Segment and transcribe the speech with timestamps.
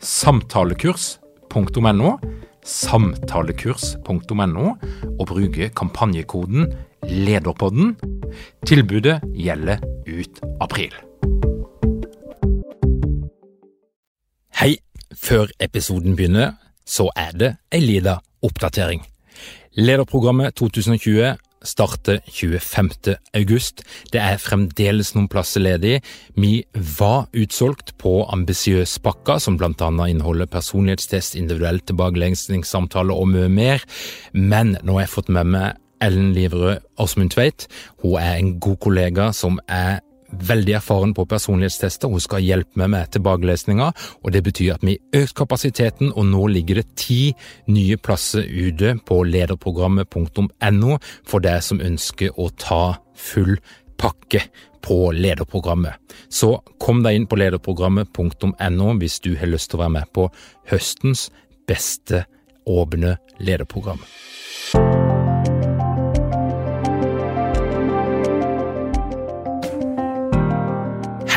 [0.00, 2.18] samtalekurs.no,
[2.64, 4.74] samtalekurs.no,
[5.18, 6.72] og bruke kampanjekoden
[7.04, 7.96] LEDERPODDEN.
[8.66, 9.78] Tilbudet gjelder
[10.08, 10.94] ut april.
[14.60, 14.76] Hei,
[15.16, 16.52] før episoden begynner,
[16.86, 19.04] så er det ei lita oppdatering.
[19.78, 23.16] Lederprogrammet 2020 starter 25.
[23.36, 23.84] august.
[24.12, 26.00] Det er fremdeles noen plasser ledig.
[26.40, 33.50] Vi var utsolgt på ambisiøs pakka, som blant annet inneholder personlighetstest, individuell tilbakelengningssamtale og mye
[33.52, 33.84] mer.
[34.32, 37.66] Men nå har jeg fått med meg Ellen Liverød Åsmund Tveit.
[38.00, 40.00] Hun er en god kollega som er
[40.30, 42.10] veldig erfaren på personlighetstester.
[42.10, 43.90] Hun skal hjelpe meg med tilbakelesninga,
[44.22, 47.34] og det betyr at vi har økt kapasiteten, og nå ligger det ti
[47.70, 52.82] nye plasser ute på lederprogrammet.no for deg som ønsker å ta
[53.18, 53.56] full
[54.00, 54.46] pakke
[54.80, 56.00] på lederprogrammet.
[56.32, 60.30] Så kom deg inn på lederprogrammet.no hvis du har lyst til å være med på
[60.72, 61.28] høstens
[61.68, 62.24] beste
[62.70, 64.00] åpne lederprogram.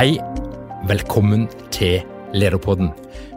[0.04, 0.18] Hei,
[0.84, 2.02] velkommen til
[2.36, 2.90] Lederpodden.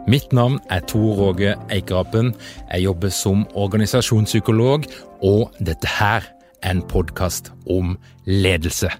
[0.03, 2.33] Mitt navn er Tor Roge Eikerapen.
[2.73, 4.83] Jeg jobber som organisasjonspsykolog,
[5.23, 6.27] og dette her
[6.59, 7.95] er en podkast om
[8.25, 8.91] ledelse.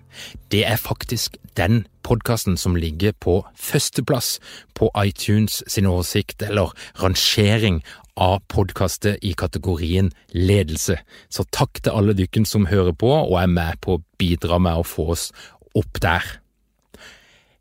[0.51, 4.39] Det er faktisk den podkasten som ligger på førsteplass
[4.73, 6.72] på iTunes sin oversikt eller
[7.03, 7.83] rangering
[8.16, 11.01] av podkaster i kategorien ledelse.
[11.27, 14.79] Så takk til alle dykken som hører på og er med på å bidra med
[14.79, 15.31] å få oss
[15.75, 16.38] opp der.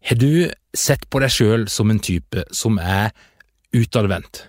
[0.06, 3.09] Har du sett på deg sjøl som en type som er
[3.75, 4.44] utadvendt,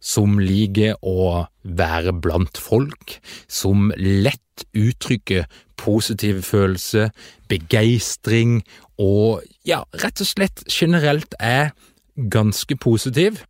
[0.00, 5.44] som liker å være blant folk, som lett uttrykker
[5.76, 7.12] positive følelser,
[7.52, 8.62] begeistring
[8.96, 11.74] og ja, rett og slett generelt er
[12.16, 13.44] ganske positiv,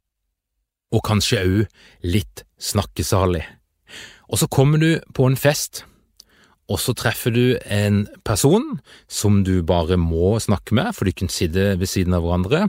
[0.91, 1.63] og kanskje òg
[2.03, 3.45] litt snakkesalig.
[4.35, 5.85] Og så kommer du på en fest
[6.71, 8.79] og så treffer du en person
[9.11, 12.69] som du bare må snakke med, for kan sitte ved siden av hverandre,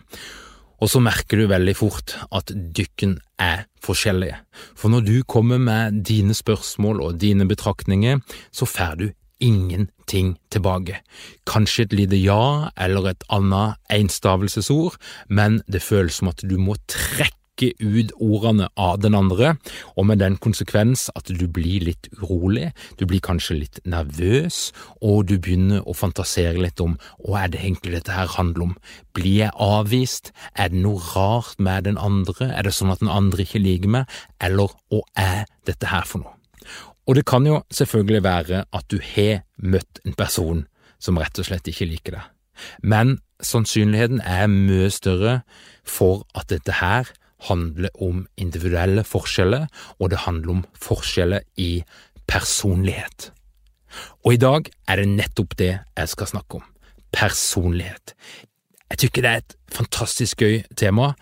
[0.84, 4.36] og så merker du veldig fort at dykken er forskjellige.
[4.76, 8.20] For når du kommer med dine spørsmål og dine betraktninger,
[8.52, 9.06] så får du
[9.44, 11.00] ingenting tilbake.
[11.48, 14.98] Kanskje et lite ja eller et annet enstavelsesord,
[15.30, 19.58] men det føles som at du må trekke trekke ut ordene av den andre,
[19.96, 24.72] og med den konsekvens at du blir litt urolig, du blir kanskje litt nervøs,
[25.02, 28.76] og du begynner å fantasere litt om hva er det egentlig dette her handler om,
[29.14, 33.12] blir jeg avvist, er det noe rart med den andre, er det sånn at den
[33.12, 34.06] andre ikke liker meg,
[34.42, 36.38] eller hva er dette her for noe?
[37.06, 40.66] Og det kan jo selvfølgelig være at du har møtt en person
[41.04, 42.30] som rett og slett ikke liker deg,
[42.82, 45.42] men sannsynligheten er mye større
[45.84, 47.10] for at dette her
[47.50, 49.68] handler om individuelle forskjeller,
[50.00, 51.84] og det handler om forskjeller i
[52.28, 53.32] personlighet.
[54.26, 56.68] Og i dag er det nettopp det jeg skal snakke om–
[57.14, 58.16] personlighet.
[58.90, 61.14] Jeg tykker det er et fantastisk gøy tema.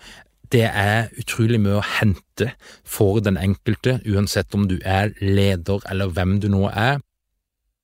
[0.52, 2.50] Det er utrolig mye å hente
[2.84, 7.00] for den enkelte, uansett om du er leder eller hvem du nå er,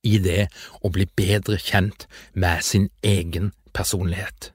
[0.05, 0.47] i det
[0.81, 4.51] å bli bedre kjent med sin egen personlighet.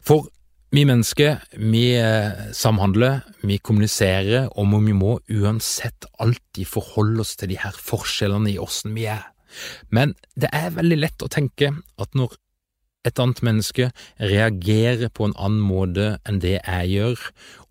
[0.00, 0.28] For
[0.70, 7.50] vi mennesker, vi eh, samhandler, vi kommuniserer, og vi må uansett alltid forholde oss til
[7.50, 9.24] de her forskjellene i åssen vi er.
[9.90, 12.38] Men det er veldig lett å tenke at når
[13.08, 13.88] et annet menneske
[14.20, 17.26] reagerer på en annen måte enn det jeg gjør,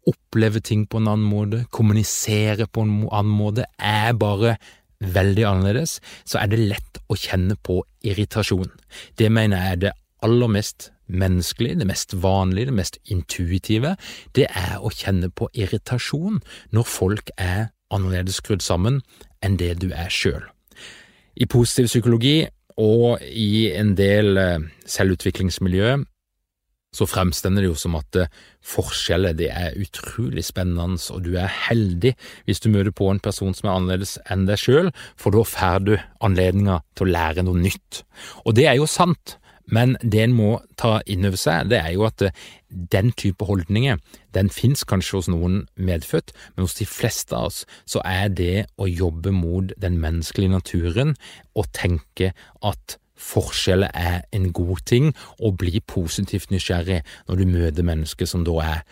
[0.09, 4.57] opplever ting på en annen måte, kommuniserer på en annen måte, er bare
[4.99, 8.71] veldig annerledes, så er det lett å kjenne på irritasjon.
[9.15, 13.95] Det mener jeg er det aller mest menneskelig, det mest vanlige, det mest intuitive,
[14.37, 16.39] det er å kjenne på irritasjon
[16.75, 19.01] når folk er annerledes skrudd sammen
[19.45, 20.45] enn det du er sjøl.
[21.39, 22.43] I positiv psykologi
[22.79, 25.97] og i en del eh, selvutviklingsmiljø
[26.95, 28.29] så fremstender det jo som at eh,
[28.65, 32.15] forskjeller det er utrolig spennende, og du er heldig
[32.47, 35.85] hvis du møter på en person som er annerledes enn deg sjøl, for da får
[35.85, 35.93] du
[36.25, 38.03] anledninga til å lære noe nytt.
[38.45, 39.37] Og det er jo sant,
[39.69, 40.49] men det en må
[40.79, 43.99] ta inn over seg, det er jo at eh, den type holdninger,
[44.35, 48.65] den fins kanskje hos noen medfødt, men hos de fleste av oss så er det
[48.77, 51.15] å jobbe mot den menneskelige naturen
[51.57, 52.33] og tenke
[52.65, 58.45] at forskjeller er en god ting, og bli positivt nysgjerrig når du møter mennesker som
[58.47, 58.85] da er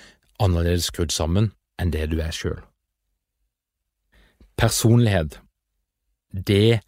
[0.44, 2.60] annerledes skrudd sammen enn det du er sjøl.
[4.58, 5.40] Personlighet,
[6.34, 6.82] det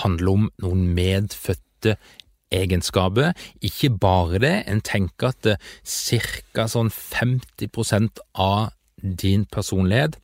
[0.00, 1.96] handler om noen medfødte
[2.52, 3.32] egenskaper.
[3.64, 6.68] Ikke bare det, en tenker at ca.
[6.68, 8.72] sånn 50% av
[9.02, 10.18] din personlighet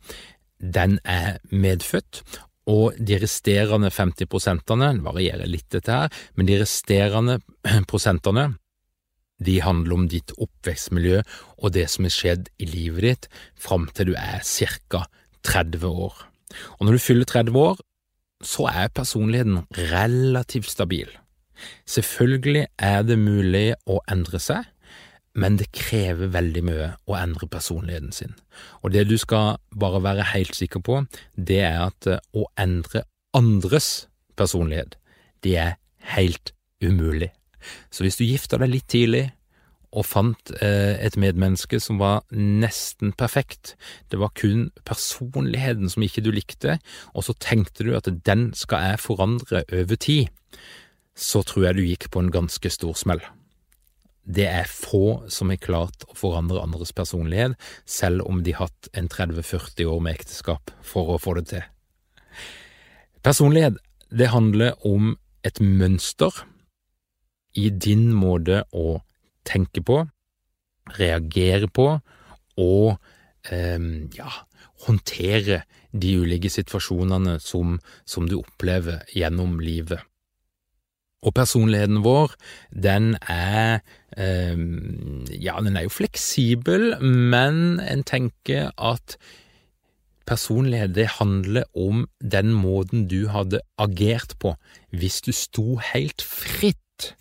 [0.58, 2.22] den er medfødt,
[2.69, 7.38] og de resterende 50 prosentene, det varierer litt dette her, men de resterende
[7.90, 8.50] prosentene,
[9.38, 11.20] de handler om ditt oppvekstmiljø
[11.62, 15.04] og det som har skjedd i livet ditt fram til du er ca.
[15.46, 16.16] 30 år.
[16.78, 17.78] Og når du fyller 30 år,
[18.42, 21.06] så er personligheten relativt stabil.
[21.88, 24.66] Selvfølgelig er det mulig å endre seg,
[25.38, 28.34] men det krever veldig mye å endre personligheten sin.
[28.82, 31.02] Og det du skal bare være helt sikker på,
[31.37, 33.05] det er at eh, å endre
[33.37, 34.08] andres
[34.38, 34.96] personlighet,
[35.44, 35.75] det er
[36.14, 37.31] helt umulig.
[37.90, 39.28] Så hvis du gifta deg litt tidlig
[39.88, 43.75] og fant eh, et medmenneske som var nesten perfekt,
[44.12, 46.78] det var kun personligheten som ikke du likte,
[47.14, 50.28] og så tenkte du at den skal jeg forandre over tid,
[51.19, 53.25] så tror jeg du gikk på en ganske stor smell
[54.29, 57.56] det er få som har klart å forandre andres personlighet,
[57.88, 61.65] selv om de har hatt en 30–40 år med ekteskap for å få det til.
[63.25, 63.79] Personlighet,
[64.12, 65.15] det handler om
[65.47, 66.44] et mønster
[67.56, 69.00] i din måte å
[69.49, 70.03] tenke på,
[70.99, 71.88] reagere på
[72.61, 72.87] og
[73.49, 73.81] eh,
[74.17, 74.29] ja,
[74.85, 75.62] håndtere
[75.93, 80.05] de ulike situasjonene som, som du opplever gjennom livet.
[81.26, 82.35] Og personligheten vår,
[82.70, 83.81] den er
[84.17, 84.59] eh,
[85.43, 89.19] Ja, den er jo fleksibel, men en tenker at
[90.29, 94.55] personlighet, det handler om den måten du hadde agert på
[94.93, 97.15] hvis du sto helt fritt.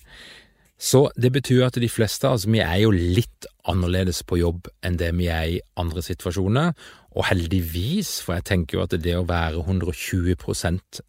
[0.78, 4.68] Så det betyr at de fleste av oss, vi er jo litt annerledes på jobb
[4.86, 6.76] enn det vi er i andre situasjoner,
[7.18, 10.38] og heldigvis, for jeg tenker jo at det å være 120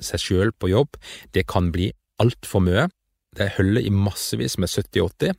[0.00, 0.96] seg sjøl på jobb,
[1.36, 1.90] det kan bli
[2.22, 2.88] altfor mye.
[3.36, 5.36] Det holder i massevis med 70-80.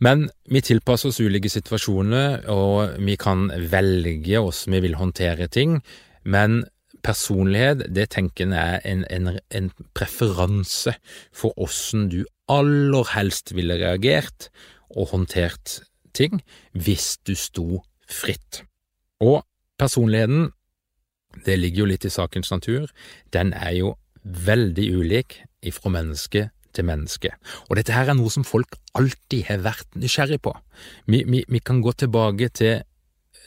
[0.00, 5.80] Men vi tilpasser oss ulike situasjoner, og vi kan velge hvordan vi vil håndtere ting.
[6.24, 6.64] Men
[7.04, 10.94] personlighet, det tenker jeg er en, en, en preferanse
[11.32, 14.48] for åssen du aller helst ville reagert
[14.90, 15.80] og håndtert
[16.16, 16.40] ting
[16.72, 18.64] hvis du sto fritt.
[19.22, 19.44] Og
[19.78, 20.50] personligheten,
[21.46, 22.90] det ligger jo litt i sakens natur,
[23.32, 23.94] den er jo
[24.24, 27.32] veldig ulik ifra menneske til menneske.
[27.68, 30.54] Og dette her er noe som folk alltid har vært nysgjerrig på.
[31.10, 32.82] Vi, vi, vi kan gå tilbake til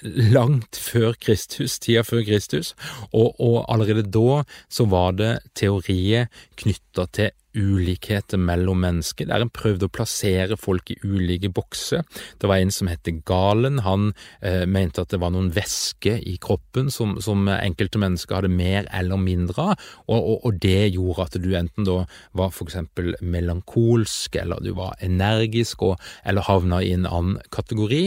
[0.04, 2.74] langt før Kristus, tida før Kristus,
[3.12, 6.28] og, og allerede da så var det teorier
[6.60, 12.04] knytta til ulikheter mellom mennesker, der en prøvde å plassere folk i ulike bokser.
[12.42, 16.38] Det var en som het Galen, han eh, mente at det var noen væsker i
[16.42, 21.28] kroppen som, som, enkelte mennesker hadde mer eller mindre av, og, og, og, det gjorde
[21.28, 21.98] at du enten da
[22.38, 28.06] var for eksempel melankolsk, eller du var energisk, og, eller havna i en annen kategori,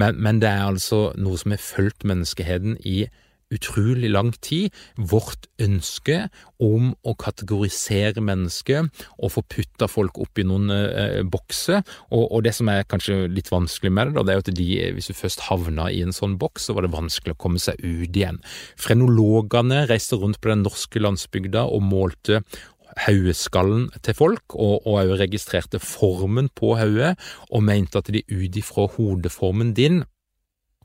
[0.00, 3.02] men, men det er altså noe som har fulgt menneskeheten i
[3.54, 6.26] utrolig lang tid vårt ønske
[6.62, 11.82] om å kategorisere mennesker og få putta folk opp i noen eh, bokser.
[12.10, 14.54] Og, og, det som er kanskje litt vanskelig med det, da, det er jo at
[14.60, 17.62] de, hvis du først havna i en sånn boks, så var det vanskelig å komme
[17.62, 18.42] seg ut igjen.
[18.80, 22.42] Frenologene reiste rundt på den norske landsbygda og målte
[23.06, 27.14] hodeskallen til folk, og òg registrerte formen på hodet,
[27.52, 30.02] og mente at de ut ifra hodeformen din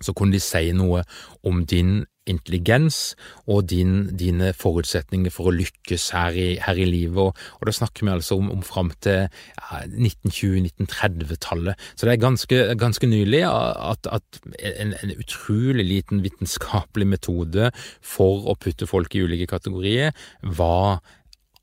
[0.03, 1.03] så kunne de si noe
[1.48, 3.15] om din intelligens
[3.51, 7.20] og din, dine forutsetninger for å lykkes her i, her i livet.
[7.20, 11.89] Og, og, da snakker vi altså om, om fram til ja, 1920-1930-tallet.
[11.96, 17.70] Så det er ganske, ganske nylig at, at en, en, utrolig liten vitenskapelig metode
[18.01, 21.03] for å putte folk i ulike kategorier var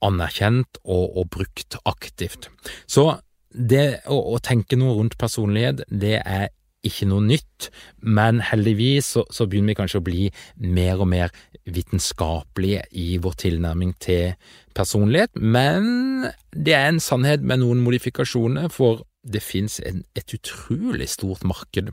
[0.05, 2.49] anerkjent og, og brukt aktivt.
[2.89, 3.11] Så
[3.51, 6.49] det å, å tenke noe rundt personlighet, det er
[6.87, 7.69] ikke noe nytt,
[8.01, 10.29] men heldigvis så, så, begynner vi kanskje å bli
[10.65, 11.35] mer og mer
[11.69, 14.35] vitenskapelige i vår tilnærming til
[14.77, 21.45] personlighet, men det er en sannhet med noen modifikasjoner, for det fins et utrolig stort
[21.45, 21.93] marked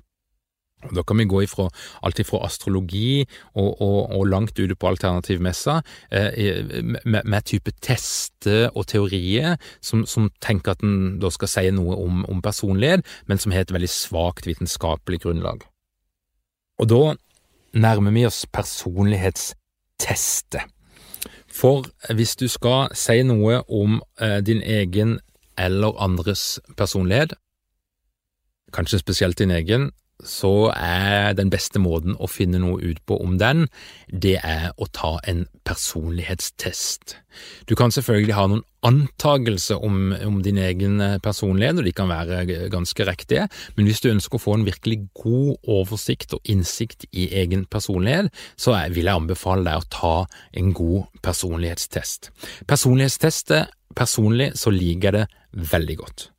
[0.96, 1.70] da kan vi gå ifra
[2.06, 5.82] alt ifra astrologi og, og, og langt ute på alternativmessa
[6.12, 11.72] eh, med, med, type tester og teorier som, som, tenker at en da skal si
[11.74, 15.66] noe om, om personlighet, men som har et veldig svakt vitenskapelig grunnlag.
[16.78, 17.16] Og da
[17.74, 20.62] nærmer vi oss personlighetstester.
[21.50, 25.20] For hvis du skal si noe om eh, din egen
[25.58, 27.34] eller andres personlighet,
[28.74, 29.92] kanskje spesielt din egen,
[30.24, 33.68] så er den beste måten å finne noe ut på om den,
[34.10, 37.18] det er å ta en personlighetstest.
[37.70, 42.10] Du kan selvfølgelig ha noen antagelser om, om, din egen eh, personlighet, og de kan
[42.10, 47.06] være ganske riktige, men hvis du ønsker å få en virkelig god oversikt og innsikt
[47.12, 50.16] i egen personlighet, så vil jeg anbefale deg å ta
[50.58, 52.32] en god personlighetstest.
[52.70, 56.30] Personlighetstester personlig så liker jeg det veldig godt.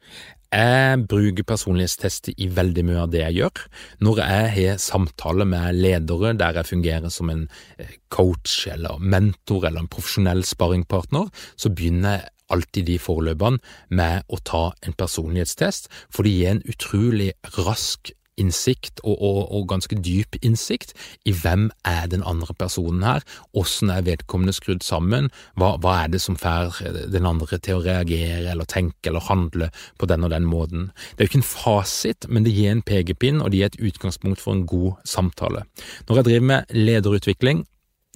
[0.48, 3.64] Jeg bruker personlighetstester i veldig mye av det jeg gjør.
[4.00, 7.44] Når jeg har samtaler med ledere der jeg fungerer som en
[7.76, 13.60] eh, coach eller mentor eller en profesjonell sparringpartner, så begynner jeg alltid de forløpene
[13.92, 19.66] med å ta en personlighetstest, for det gir en utrolig rask innsikt, og, og, og,
[19.70, 20.94] ganske dyp innsikt,
[21.28, 23.24] i hvem er den andre personen her,
[23.58, 26.80] åssen er vedkommende skrudd sammen, hva, hva, er det som får
[27.12, 30.90] den andre til å reagere eller tenke eller handle på den og den måten.
[31.14, 33.82] Det er jo ikke en fasit, men det gir en pekepinn, og det gir et
[33.90, 35.64] utgangspunkt for en god samtale.
[36.08, 37.66] Når jeg driver med lederutvikling,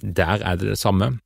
[0.03, 1.17] der er det det samme.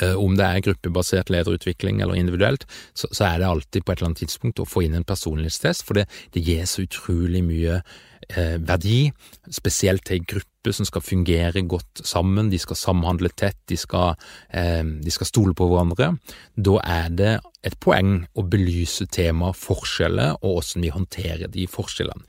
[0.00, 4.00] Eh, om det er gruppebasert lederutvikling eller individuelt, så, så, er det alltid på et
[4.00, 7.78] eller annet tidspunkt å få inn en personlighetstest, for det, det gir så utrolig mye
[7.78, 9.06] eh, verdi,
[9.54, 14.18] spesielt til en gruppe som skal fungere godt sammen, de skal samhandle tett, de skal,
[14.50, 16.12] eh, de skal stole på hverandre.
[16.58, 17.34] Da er det
[17.66, 22.26] et poeng å belyse temaet forskjeller og hvordan vi håndterer de forskjellene.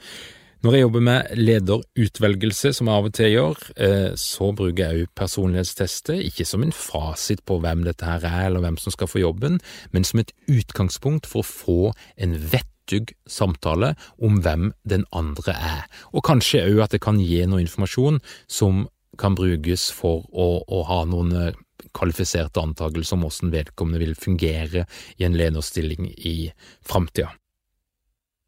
[0.65, 5.03] Når jeg jobber med lederutvelgelse, som jeg av og til gjør, eh, så bruker jeg
[5.03, 9.11] òg personlighetstester, ikke som en fasit på hvem dette her er, eller hvem som skal
[9.11, 9.59] få jobben,
[9.93, 11.77] men som et utgangspunkt for å få
[12.17, 17.43] en vettug samtale om hvem den andre er, og kanskje òg at det kan gi
[17.45, 18.17] noe informasjon
[18.49, 18.87] som
[19.21, 21.55] kan brukes for å, å ha noen eh,
[21.93, 24.87] kvalifiserte antakelser om hvordan vedkommende vil fungere
[25.17, 26.39] i en lederstilling i
[26.81, 27.35] framtida.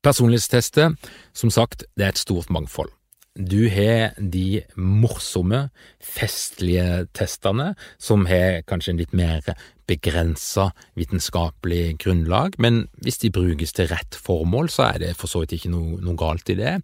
[0.03, 0.93] Personlighetstester,
[1.33, 2.91] som sagt, det er et stort mangfold.
[3.35, 5.69] Du har de morsomme,
[6.03, 9.43] festlige testene, som har kanskje en litt mer
[9.89, 10.69] begrensa
[10.99, 15.57] vitenskapelig grunnlag, men hvis de brukes til rett formål, så er det for så vidt
[15.57, 16.77] ikke noe, noe galt i det.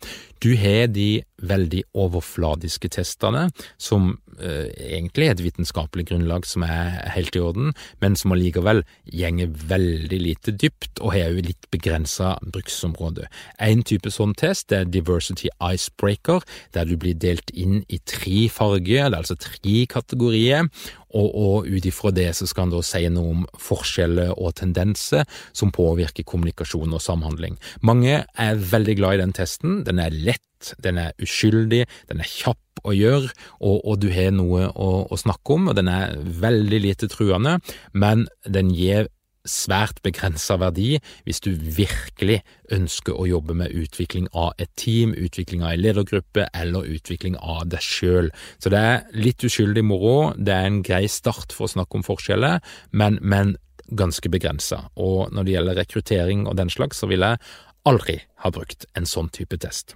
[0.43, 3.47] Du har de veldig overfladiske testene,
[3.81, 8.83] som eh, egentlig er et vitenskapelig grunnlag som er helt i orden, men som allikevel
[9.11, 13.27] gjenger veldig lite dypt og har jo litt begrensa bruksområde.
[13.59, 16.45] En type sånn test er Diversity Icebreaker,
[16.75, 20.69] der du blir delt inn i tre farger, det er altså tre kategorier,
[21.15, 25.25] og, og ut ifra det så skal han da si noe om forskjeller og tendenser
[25.55, 27.57] som påvirker kommunikasjon og samhandling.
[27.85, 29.81] Mange er veldig glad i den testen.
[29.87, 33.31] Den er lett, den er uskyldig, den er kjapp å gjøre,
[33.65, 37.57] og, og du har noe å, å, snakke om, og den er veldig lite truende,
[37.97, 39.09] men den gir
[39.49, 42.41] svært begrensa verdi hvis du virkelig
[42.73, 47.67] ønsker å jobbe med utvikling av et team, utvikling av en ledergruppe eller utvikling av
[47.71, 48.31] deg sjøl.
[48.59, 52.05] Så det er litt uskyldig moro, det er en grei start for å snakke om
[52.05, 52.59] forskjeller,
[52.91, 53.55] men, men
[53.93, 54.87] ganske begrensa.
[54.97, 57.41] Og når det gjelder rekruttering og den slags, så vil jeg
[57.85, 59.95] aldri ha brukt en sånn type test.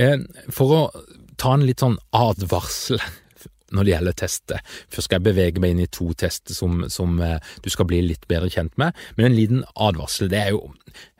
[0.00, 0.20] Eh,
[0.52, 0.80] for å
[1.40, 3.00] ta en litt sånn advarsel
[3.74, 4.76] når det gjelder tester.
[4.92, 8.00] Først skal jeg bevege meg inn i to tester som, som eh, du skal bli
[8.06, 8.96] litt bedre kjent med.
[9.18, 10.68] Men en liten advarsel, det er jo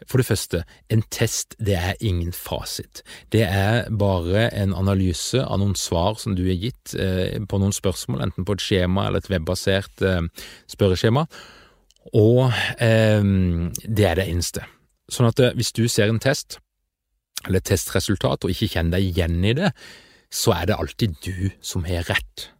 [0.06, 3.02] for det første, en test det er ingen fasit.
[3.32, 7.74] Det er bare en analyse av noen svar som du har gitt eh, på noen
[7.74, 10.22] spørsmål, enten på et skjema eller et webbasert eh,
[10.70, 11.24] spørreskjema,
[12.12, 12.52] og
[12.84, 13.24] eh,
[13.88, 14.66] det er det eneste.
[15.12, 16.58] Sånn at eh, hvis du ser en test,
[17.44, 19.72] eller et testresultat, og ikke kjenner deg igjen i det,
[20.32, 22.50] så er det alltid du som har rett.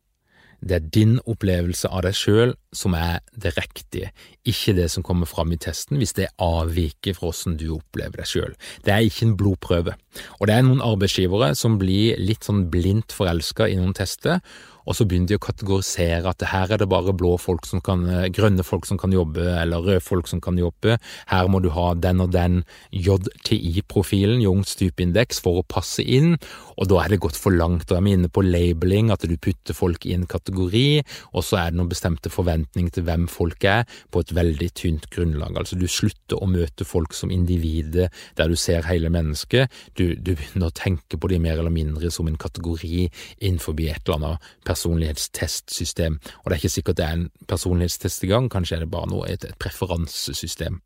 [0.65, 4.11] Det er din opplevelse av deg sjøl som er det riktige,
[4.45, 8.31] ikke det som kommer fram i testen hvis det avviker fra hvordan du opplever deg
[8.31, 8.55] sjøl.
[8.85, 9.97] Det er ikke en blodprøve.
[10.39, 14.43] Og det er noen arbeidsgivere som blir litt sånn blindt forelska i noen tester,
[14.85, 18.05] og så begynner de å kategorisere at her er det bare blå folk som kan,
[18.09, 20.99] eh, grønne folk som kan jobbe, eller røde folk som kan jobbe.
[21.27, 26.37] Her må du ha den og den JTI-profilen, Jungs typeindeks, for å passe inn.
[26.77, 27.87] Og da er det gått for langt.
[27.87, 31.03] Da er vi inne på labeling, at du putter folk i en kategori,
[31.33, 35.09] og så er det noen bestemte forventninger til hvem folk er, på et veldig tynt
[35.11, 35.57] grunnlag.
[35.59, 39.73] Altså du slutter å møte folk som individet der du ser hele mennesket.
[39.99, 43.09] Du, du begynner å tenke på dem mer eller mindre som en kategori
[43.41, 48.31] innenfor et eller annet personlighetstestsystem, og det er ikke sikkert det er en personlighetstest i
[48.31, 50.81] gang, kanskje er det bare noe, et, et preferansesystem.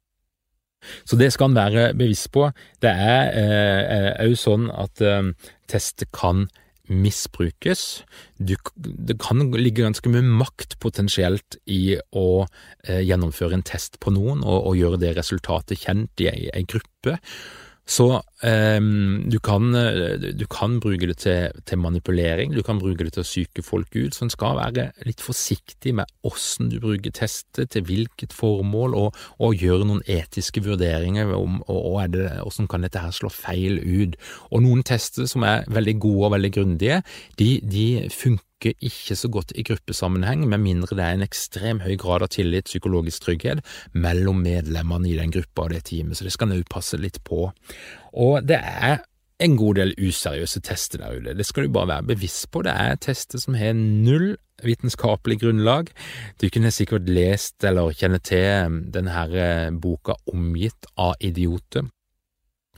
[1.04, 2.48] Så det skal en være bevisst på.
[2.82, 3.32] Det er
[4.22, 5.32] òg eh, sånn at eh,
[5.70, 6.46] tester kan
[6.88, 8.02] misbrukes.
[8.36, 12.28] Du, det kan ligge ganske mye makt potensielt i å
[12.84, 17.18] eh, gjennomføre en test på noen og, og gjøre det resultatet kjent i ei gruppe.
[17.88, 18.88] Så um,
[19.32, 23.26] du, kan, du, kan, bruke det til, til, manipulering, du kan bruke det til å
[23.26, 27.86] psyke folk ut, så en skal være litt forsiktig med åssen du bruker testet, til
[27.88, 33.80] hvilket formål, og, og gjøre noen etiske vurderinger om åssen kan dette her slå feil
[33.80, 34.18] ut.
[34.52, 37.00] Og noen tester som er veldig gode og veldig grundige,
[37.40, 41.80] de, de funker funker ikke så godt i gruppesammenheng, med mindre det er en ekstrem
[41.80, 43.60] høy grad av tillit, psykologisk trygghet,
[43.92, 47.22] mellom medlemmene i den gruppa og det teamet, så det skal en òg passe litt
[47.24, 47.52] på.
[48.14, 49.04] Og det er
[49.40, 52.62] en god del useriøse tester der ute, det skal du bare være bevisst på.
[52.62, 55.92] Det er tester som har null vitenskapelig grunnlag.
[56.42, 61.86] Du kunne sikkert lest eller kjenne til denne eh, boka Omgitt av idioter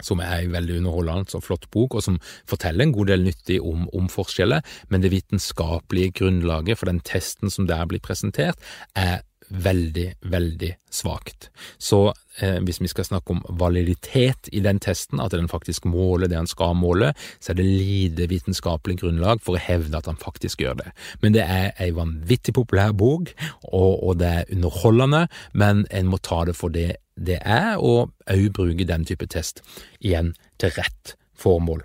[0.06, 3.60] som er en veldig underholdende og flott bok, og som forteller en god del nyttig
[3.60, 8.60] om, om forskjeller, men det vitenskapelige grunnlaget for den testen som der blir presentert,
[8.94, 11.50] er veldig, veldig svakt.
[11.78, 16.30] Så eh, hvis vi skal snakke om validitet i den testen, at den faktisk måler
[16.30, 20.20] det han skal måle, så er det lite vitenskapelig grunnlag for å hevde at han
[20.20, 20.94] faktisk gjør det.
[21.22, 23.34] Men det er ei vanvittig populær bok,
[23.72, 28.14] og, og det er underholdende, men en må ta det for det det er, og
[28.32, 29.60] òg bruke den type test
[30.00, 31.82] igjen til rett formål.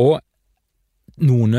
[0.00, 0.20] Og
[1.20, 1.58] noen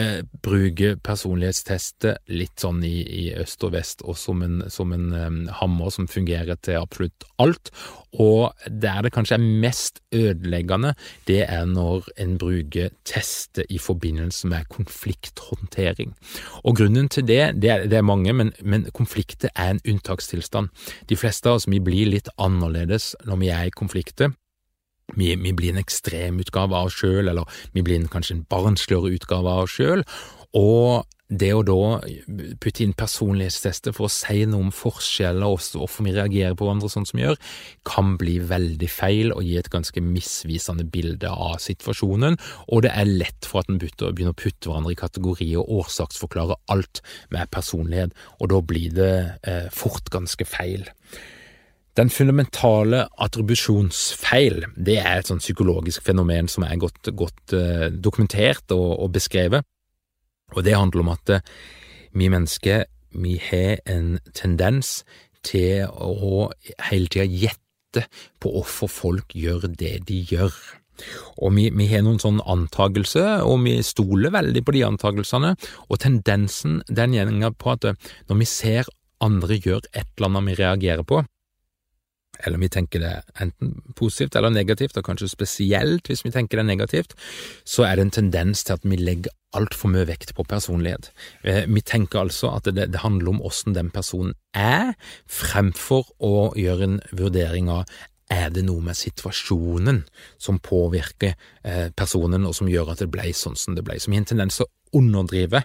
[0.00, 5.10] eh, bruker personlighetstester litt sånn i, i, øst og vest og som en, som en
[5.12, 7.70] um, hammer som fungerer til absolutt alt,
[8.10, 10.94] og der det kanskje er mest ødeleggende,
[11.28, 16.16] det er når en bruker tester i forbindelse med konflikthåndtering.
[16.64, 20.72] Og grunnen til det, det er, det er mange, men, men konflikter er en unntakstilstand.
[21.08, 24.34] De fleste av oss vi blir litt annerledes når vi er i konflikter.
[25.16, 29.14] Vi, vi, blir en ekstremutgave av oss sjøl, eller vi blir en, kanskje en barnsligere
[29.16, 30.04] utgave av oss sjøl.
[30.58, 32.00] Og det å da
[32.58, 36.90] putte inn personlighetstester for å si noe om forskjeller og hvorfor vi reagerer på hverandre
[36.90, 37.38] sånn som vi gjør,
[37.86, 43.12] kan bli veldig feil og gi et ganske misvisende bilde av situasjonen, og det er
[43.22, 48.16] lett for at en begynner å putte hverandre i kategori og årsaksforklare alt med personlighet,
[48.40, 49.14] og da blir det
[49.46, 50.88] eh, fort ganske feil.
[52.00, 58.72] Den fundamentale attribusjonsfeil det er et sånn psykologisk fenomen som er godt, godt uh, dokumentert
[58.72, 59.66] og, og, beskrevet,
[60.54, 61.32] og det handler om at
[62.16, 62.86] vi mennesker
[63.20, 65.02] vi har en tendens
[65.44, 66.48] til å
[66.88, 68.06] hele tida gjette
[68.40, 70.54] på hvorfor folk gjør det de gjør.
[71.36, 75.52] Og vi, vi har noen sånne antagelser, og vi stoler veldig på de antagelsene,
[75.88, 80.48] og tendensen den gjenger på at uh, når vi ser andre gjøre et eller annet
[80.48, 81.20] vi reagerer på,
[82.46, 86.66] eller vi tenker det enten positivt eller negativt, og kanskje spesielt hvis vi tenker det
[86.68, 87.14] negativt,
[87.64, 91.10] så er det en tendens til at vi legger altfor mye vekt på personlighet.
[91.42, 94.94] Eh, vi tenker altså at det, det handler om åssen den personen er,
[95.26, 97.90] fremfor å gjøre en vurdering av
[98.30, 100.04] er det noe med situasjonen
[100.38, 101.34] som påvirker
[101.66, 103.98] eh, personen, og som gjør at det ble sånn som det ble.
[103.98, 105.64] Vi har en tendens til å underdrive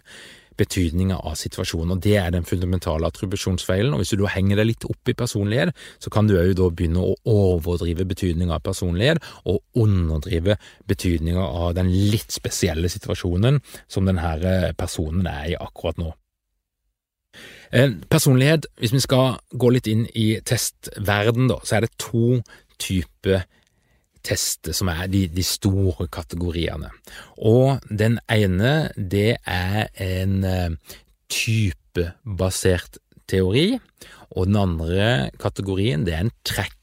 [0.60, 3.94] betydninga av situasjonen, og det er den fundamentale attribusjonsfeilen.
[3.94, 6.70] Og hvis du da henger deg litt opp i personlighet, så kan du òg da
[6.72, 10.58] begynne å overdrive betydninga av personlighet, og underdrive
[10.90, 16.14] betydninga av den litt spesielle situasjonen som denne personen er i akkurat nå.
[17.76, 22.40] Eh, personlighet, hvis vi skal gå litt inn i testverden, da, så er det to
[22.80, 23.44] typer
[24.26, 26.92] tester, som er de, de, store kategoriene.
[27.38, 30.96] Og den ene, det er en eh,
[31.32, 33.76] typebasert teori,
[34.36, 35.10] og den andre
[35.42, 36.76] kategorien, det er en trekk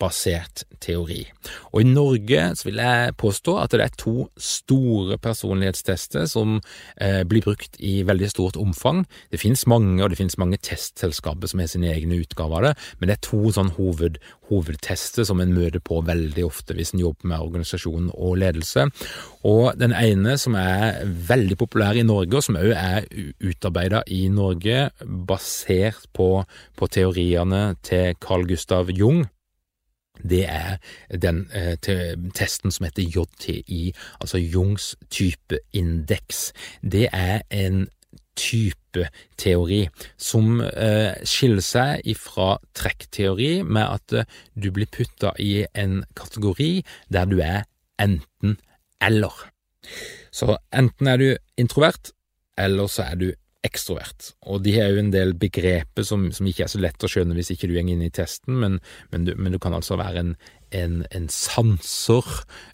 [0.00, 1.24] basert teori.
[1.72, 6.58] Og I Norge så vil jeg påstå at det er to store personlighetstester som
[6.96, 9.04] eh, blir brukt i veldig stort omfang.
[9.32, 12.74] Det finnes mange, og det finnes mange testselskaper som har sine egne utgaver av det,
[12.98, 14.18] men det er to sånn hoved,
[14.50, 18.88] hovedtester som en møter på veldig ofte hvis en jobber med organisasjon og ledelse.
[19.46, 23.06] Og Den ene som er veldig populær i Norge, og som også er
[23.40, 26.42] utarbeida i Norge, basert på,
[26.76, 29.24] på teoriene til Carl Gustav Jung,
[30.22, 30.76] det er
[31.22, 31.76] den eh,
[32.34, 36.52] testen som heter JTI, altså Jungs typeindeks.
[36.82, 37.88] Det er en
[38.40, 39.80] typeteori
[40.20, 46.72] som eh, skiller seg ifra trekkteori med at eh, du blir putta i en kategori
[47.12, 47.66] der du er
[48.00, 48.56] enten
[49.00, 49.34] eller.
[50.32, 51.28] Så enten er du
[51.58, 52.12] introvert,
[52.58, 53.28] eller så er du
[53.66, 54.30] ekstrovert.
[54.48, 57.36] Og de har jo en del begreper som, som, ikke er så lett å skjønne
[57.36, 58.78] hvis ikke du går inn i testen, men,
[59.12, 60.30] men, du, men du, kan altså være en,
[60.76, 62.30] en, en sanser.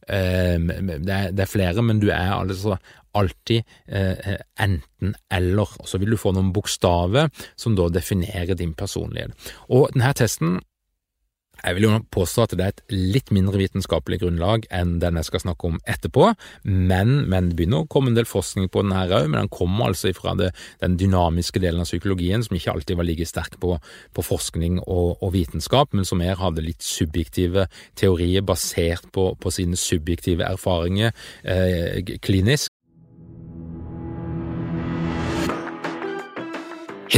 [0.06, 2.78] Eh, det, er, det, er, flere, men du er altså
[3.16, 5.74] alltid eh, enten-eller.
[5.80, 9.34] Og så vil du få noen bokstaver som da definerer din personlighet.
[9.72, 10.58] Og denne testen
[11.62, 15.28] jeg vil jo påstå at det er et litt mindre vitenskapelig grunnlag enn den jeg
[15.30, 16.28] skal snakke om etterpå,
[16.64, 19.52] men, men det begynner å komme en del forskning på den her òg, men den
[19.52, 23.58] kommer altså fra det, den dynamiske delen av psykologien, som ikke alltid var like sterk
[23.62, 23.76] på,
[24.16, 27.66] på forskning og, og, vitenskap, men som mer hadde litt subjektive
[27.98, 32.72] teorier basert på, på sine subjektive erfaringer eh, klinisk.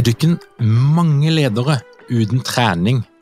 [0.09, 1.75] det ikke mange ledere
[2.09, 3.03] uten trening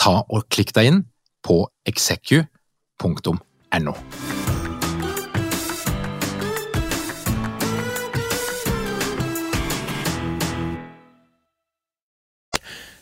[0.00, 1.00] ta og klikk deg inn
[1.44, 3.36] på execu.no.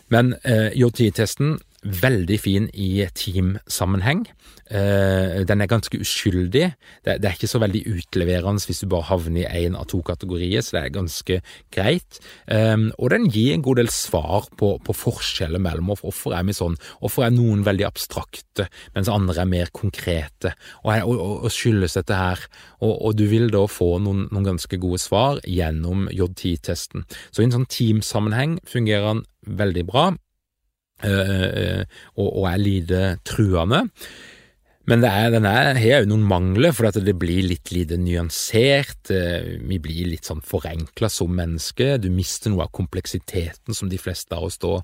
[0.08, 4.26] Men eh, JTI-testen veldig fin i teamsammenheng.
[4.68, 6.66] Uh, den er ganske uskyldig.
[7.06, 10.60] Det, er ikke så veldig utleverende hvis du bare havner i én av to kategorier,
[10.64, 11.38] så det er ganske
[11.72, 12.20] greit.
[12.50, 16.56] Um, og den gir en god del svar på, på forskjeller mellom hvorfor er vi
[16.56, 16.76] sånn.
[17.00, 20.52] Hvorfor er noen veldig abstrakte, mens andre er mer konkrete.
[20.82, 22.44] Og, og, og, og skyldes dette her?
[22.84, 27.08] Og, du vil da få noen, noen ganske gode svar gjennom JT-testen.
[27.32, 29.24] Så i en sånn teamsammenheng fungerer den
[29.58, 30.10] veldig bra.
[31.04, 31.84] Eh,
[32.16, 33.86] og, og er lite truende.
[34.88, 39.10] Men det er, den er, har jo noen mangler, for det blir litt lite nyansert.
[39.12, 41.98] Eh, vi blir litt sånn forenkla som mennesker.
[42.00, 44.78] Du mister noe av kompleksiteten som de fleste av oss da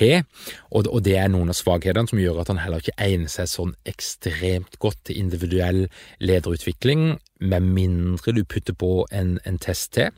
[0.00, 0.24] har.
[0.70, 3.50] Og, og, det er noen av svakhetene som gjør at han heller ikke egner seg
[3.52, 5.82] sånn ekstremt godt til individuell
[6.24, 10.08] lederutvikling, med mindre du putter på en, en test til.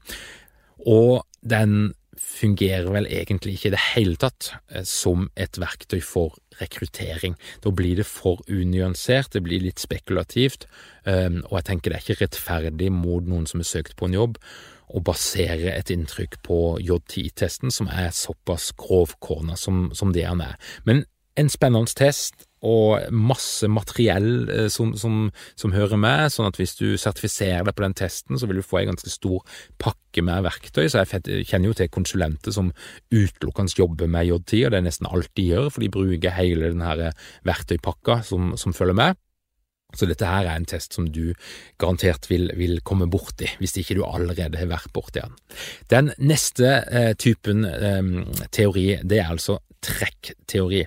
[0.87, 6.37] Og den fungerer vel egentlig ikke i det hele tatt eh, som et verktøy for
[6.61, 7.37] rekruttering.
[7.65, 10.67] Da blir det for unyansert, det blir litt spekulativt,
[11.09, 14.19] ehm, og jeg tenker det er ikke rettferdig mot noen som har søkt på en
[14.19, 14.39] jobb,
[14.93, 20.59] å basere et inntrykk på JTI-testen som er såpass grovkorna som, som det han er.
[20.85, 21.07] Men
[21.41, 25.27] en spennende test og masse materiell eh, som, som,
[25.59, 28.67] som, hører med, sånn at hvis du sertifiserer deg på den testen, så vil du
[28.67, 29.43] få en ganske stor
[29.83, 30.87] pakke med verktøy.
[30.87, 32.71] Så jeg kjenner jo til konsulenter som
[33.11, 36.71] utelukkende jobber med JT, og det er nesten alt de gjør, for de bruker hele
[36.71, 37.11] den her
[37.49, 39.21] verktøypakka som, som følger med.
[39.97, 41.35] Så dette her er en test som du
[41.83, 45.37] garantert vil, vil komme borti, hvis ikke du allerede har vært borti den.
[45.93, 50.85] Den neste eh, typen eh, teori, det er altså trekkteori.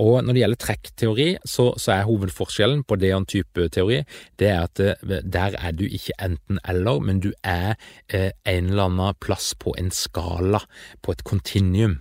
[0.00, 4.00] Og når det gjelder trekkteori, så, så, er hovedforskjellen på det og en type teori,
[4.40, 7.76] det er at eh, der er du ikke enten-eller, men du er
[8.08, 10.62] eh, en eller annen plass på en skala,
[11.02, 11.98] på et kontinuum.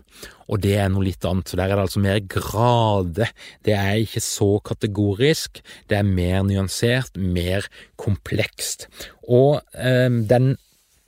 [0.47, 3.27] Og det er noe litt annet, så der er det altså mer grade.
[3.67, 7.67] Det er ikke så kategorisk, det er mer nyansert, mer
[7.99, 8.87] komplekst.
[9.27, 10.55] Og eh, den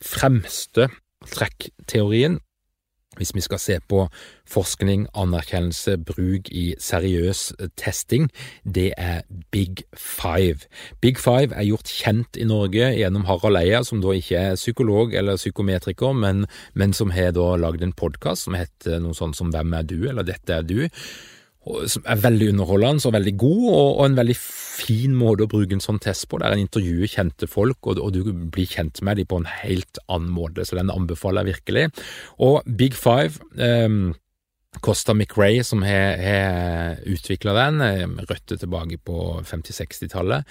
[0.03, 0.89] fremste
[1.29, 2.39] trekkteorien
[3.19, 4.05] hvis vi skal se på
[4.49, 8.29] forskning, anerkjennelse, bruk i seriøs testing,
[8.63, 10.65] det er Big Five.
[11.03, 15.13] Big Five er gjort kjent i Norge gjennom Harald Eia, som da ikke er psykolog
[15.13, 19.51] eller psykometriker, men, men som har da lagd en podkast som heter noe sånt som
[19.53, 19.99] Hvem er du?
[20.09, 20.87] eller Dette er du.
[21.91, 25.75] Som er veldig underholdende og veldig god, og, og, en veldig fin måte å bruke
[25.75, 29.19] en sånn test på, der en intervjuer kjente folk, og, og, du blir kjent med
[29.19, 31.85] dem på en helt annen måte, så den anbefaler jeg virkelig.
[32.45, 34.15] Og Big Five um,
[34.85, 37.83] Costa McRae, som har utvikla den,
[38.29, 40.45] røtter tilbake på 50-60-tallet.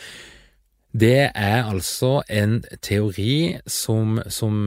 [0.98, 4.66] Det er altså en teori som, som,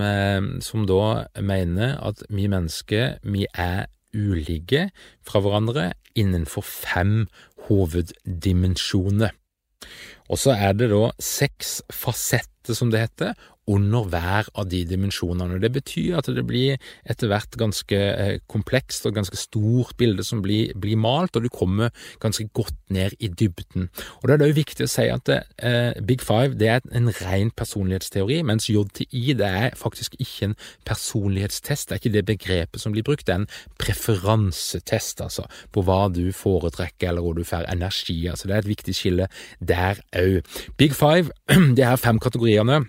[0.63, 4.89] som da mener at vi mennesker, vi er ulike
[5.25, 7.27] fra hverandre innenfor fem
[7.67, 9.31] hoveddimensjoner.
[10.31, 13.33] Og så er det da seks fasetter, som det heter,
[13.71, 15.59] under hver av de dimensjonene.
[15.61, 16.77] Det betyr at det blir
[17.09, 21.49] etter hvert ganske eh, komplekst og ganske stort bilde som blir, blir, malt, og du
[21.53, 23.89] kommer ganske godt ned i dybden.
[24.21, 27.09] Og Da er det jo viktig å si at eh, Big Five det er en
[27.21, 30.57] ren personlighetsteori, mens JTI det er faktisk ikke en
[30.87, 31.89] personlighetstest.
[31.89, 33.49] Det er ikke det begrepet som blir brukt, det er en
[33.81, 38.27] preferansetest, altså, på hva du foretrekker eller hvor du får energi.
[38.27, 39.29] altså Det er et viktig skille
[39.59, 40.41] der òg.
[40.77, 41.31] Big Five,
[41.77, 42.83] det er fem kategoriene.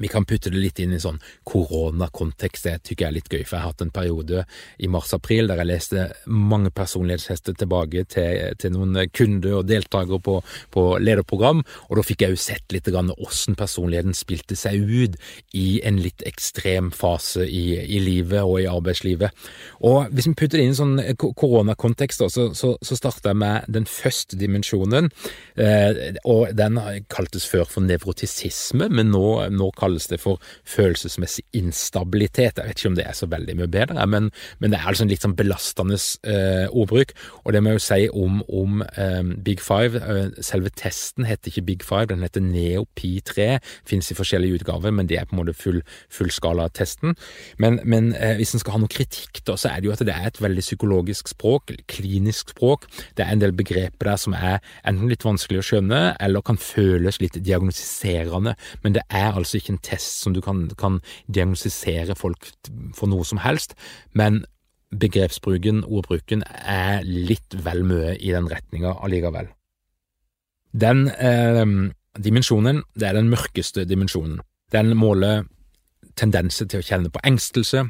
[0.00, 3.42] Vi kan putte det litt inn i sånn koronakontekst, det tykker jeg er litt gøy,
[3.44, 4.44] for jeg har hatt en periode
[4.80, 10.38] i mars-april der jeg leste mange personlighetshester tilbake til, til noen kunder og deltakere på,
[10.72, 15.18] på, lederprogram, og da fikk jeg jo sett litt grann hvordan personligheten spilte seg ut
[15.60, 19.44] i en litt ekstrem fase i, i livet og i arbeidslivet.
[19.84, 23.68] Og hvis vi putter det inn i sånn koronakontekst, så, så, så starter jeg med
[23.68, 25.12] den første dimensjonen,
[25.60, 26.80] eh, og den
[27.12, 32.58] kaltes før for nevrotisisme, men nå, nå kalles det for følelsesmessig instabilitet.
[32.58, 34.30] Jeg vet ikke om det er så veldig mye bedre, men,
[34.62, 37.14] men det er altså en litt sånn belastende eh, ordbruk.
[37.42, 39.98] Og det må jeg jo si om, om eh, Big Five.
[39.98, 43.48] Eh, selve testen heter ikke Big Five, den heter Neopi 3.
[43.88, 47.16] Fins i forskjellige utgaver, men det er på en måte full, fullskala-testen.
[47.62, 50.04] Men, men eh, hvis en skal ha noe kritikk, da, så er det jo at
[50.06, 52.88] det er et veldig psykologisk språk, klinisk språk.
[53.18, 56.60] Det er en del begreper der som er enten litt vanskelig å skjønne, eller kan
[56.60, 62.16] føles litt diagnostiserende, men det er altså ikke en test som du kan, kan diagnostisere
[62.18, 62.50] folk
[62.96, 63.74] for noe som helst,
[64.12, 64.44] men
[64.92, 69.48] begrepsbruken, ordbruken, er litt vel mye i den retninga allikevel.
[70.72, 71.64] Den eh,
[72.20, 74.40] dimensjonen, det er den mørkeste dimensjonen.
[74.72, 75.46] Den måler
[76.16, 77.86] tendenser til å kjenne på engstelse,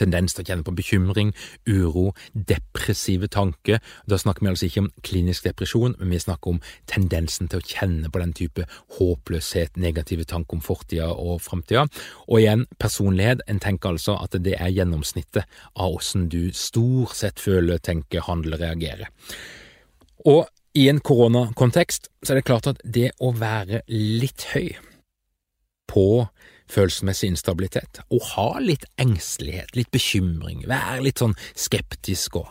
[0.00, 1.32] tendens til å kjenne på bekymring,
[1.68, 3.80] uro, depressive tanker.
[4.08, 7.66] Da snakker vi altså ikke om klinisk depresjon, men vi snakker om tendensen til å
[7.66, 8.66] kjenne på den type
[8.98, 11.86] håpløshet, negative tanker om fortida og framtida.
[12.28, 13.44] Og igjen, personlighet.
[13.50, 18.60] En tenker altså at det er gjennomsnittet av åssen du stort sett føler, tenker, handler,
[18.62, 19.10] reagerer.
[20.28, 20.46] Og
[20.78, 24.72] i en koronakontekst så er det klart at det å være litt høy
[25.92, 26.06] på
[26.72, 32.46] følelsesmessig instabilitet, og ha litt engstelighet, litt bekymring, være litt sånn skeptisk og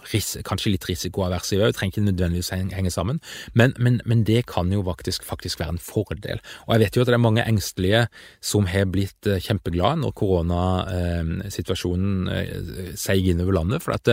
[0.47, 3.17] kanskje litt risikoaversiv òg, trenger ikke nødvendigvis henge sammen,
[3.57, 6.39] men, men, men, det kan jo faktisk, faktisk, være en fordel.
[6.67, 8.01] Og jeg vet jo at det er mange engstelige
[8.45, 14.05] som har blitt eh, kjempeglade når koronasituasjonen eh, eh, seig innover landet, for at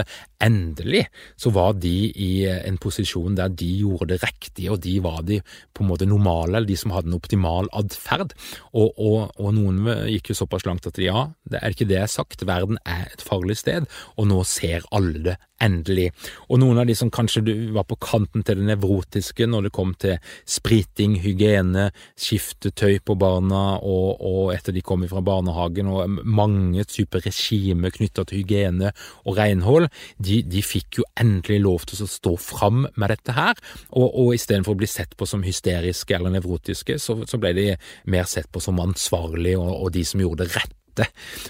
[0.44, 1.04] endelig
[1.36, 5.36] så var de i en posisjon der de gjorde det riktige, og de var de
[5.76, 8.30] på en måte normale, eller de som hadde en optimal atferd,
[8.72, 12.06] og, og, og noen gikk jo såpass langt at ja, det er ikke det jeg
[12.06, 16.10] har sagt, verden er et farlig sted, og nå ser alle det endelig.
[16.48, 17.42] Og noen av de som kanskje
[17.74, 20.16] var på kanten til det nevrotiske når det kom til
[20.48, 27.24] spriting, hygiene, skiftetøy på barna, og, og etter de kom fra barnehagen, og mange typer
[27.26, 28.92] regimer knytta til hygiene
[29.24, 33.58] og renhold, de, de, fikk jo endelig lov til å stå fram med dette her,
[33.90, 37.68] og, og istedenfor å bli sett på som hysteriske eller nevrotiske, så, så ble de
[38.10, 40.77] mer sett på som ansvarlige og, og de som gjorde det rett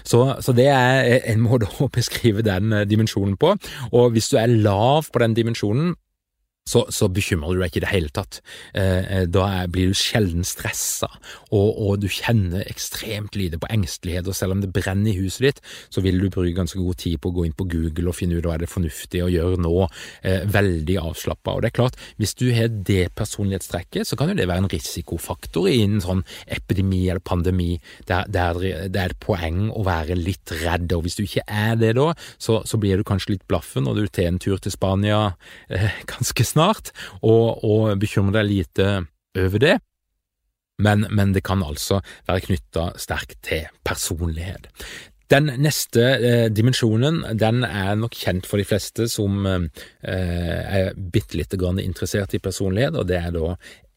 [0.03, 3.55] så, så, det er en måte å beskrive den eh, dimensjonen på.
[3.91, 5.95] Og hvis du er lav på den dimensjonen,
[6.69, 8.39] så, så, bekymrer du deg ikke i det hele tatt.
[8.77, 11.09] Eh, eh da er, blir du sjelden stressa,
[11.49, 14.29] og, og, du kjenner ekstremt lite på engstelighet.
[14.29, 17.17] Og selv om det brenner i huset ditt, så vil du bruke ganske god tid
[17.21, 19.61] på å gå inn på Google og finne ut hva er det fornuftig å gjøre
[19.63, 19.73] nå.
[20.21, 21.55] Eh, veldig avslappa.
[21.55, 24.71] Og det er klart, hvis du har det personlighetstrekket, så kan jo det være en
[24.71, 27.71] risikofaktor i en sånn epidemi eller pandemi,
[28.09, 30.93] der, der det er et poeng å være litt redd.
[30.93, 34.03] Og hvis du ikke er det da, så, så blir du kanskje litt blaffen når
[34.03, 35.21] du tar en tur til Spania
[35.73, 38.89] eh, ganske snart og, og bekymre deg lite
[39.37, 39.77] over det.
[40.79, 44.69] Men, men, det kan altså være knytta sterkt til personlighet.
[45.29, 49.67] Den neste eh, dimensjonen den er nok kjent for de fleste som eh,
[50.01, 53.51] er bitte lite grann interessert i personlighet, og det er da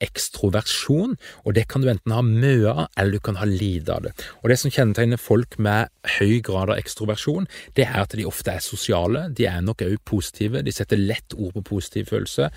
[0.04, 1.16] ekstroversjon.
[1.46, 4.14] Og det kan du enten ha mye av, eller du kan ha lite av det.
[4.42, 8.54] Og det som kjennetegner folk med høy grad av ekstroversjon, det er at de ofte
[8.54, 9.28] er sosiale.
[9.34, 10.64] De er nok også positive.
[10.64, 12.50] De setter lett ord på positiv følelse,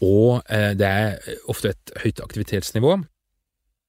[0.00, 2.98] og eh, det er ofte et høyt aktivitetsnivå.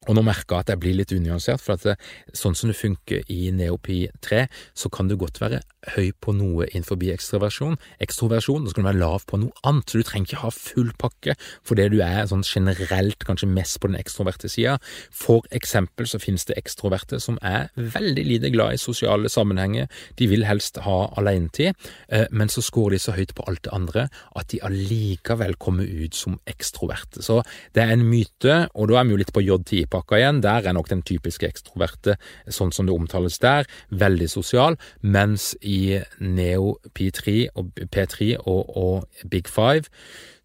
[0.09, 1.93] Og nå merker jeg at jeg blir litt unyansert, for at det,
[2.33, 5.59] sånn som det funker i Neopi 3, så kan du godt være
[5.93, 9.85] høy på noe innenfor ekstroversjon, ekstroversjon, og så kan du være lav på noe annet,
[9.89, 11.35] så du trenger ikke ha full pakke
[11.65, 14.79] fordi du er sånn generelt kanskje mest på den ekstroverte sida.
[15.13, 19.85] For eksempel så finnes det ekstroverte som er veldig lite glad i sosiale sammenhenger,
[20.17, 21.77] de vil helst ha alenetid,
[22.09, 25.85] eh, men så scorer de så høyt på alt det andre at de allikevel kommer
[25.85, 27.21] ut som ekstroverte.
[27.21, 27.41] Så
[27.77, 30.41] det er en myte, og da er vi jo litt på J10 pakka igjen.
[30.43, 35.99] Der er nok den typiske ekstroverte, sånn som det omtales der, veldig sosial, mens i
[36.19, 39.89] Neo P3 og P3 og, og Big Five